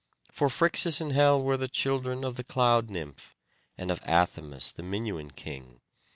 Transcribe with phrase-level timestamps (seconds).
[0.31, 3.35] For Phrixus and Helle were the children of the cloud nymph,
[3.77, 5.79] and of Athamas the Minuan king.